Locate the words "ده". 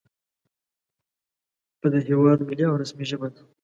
3.33-3.41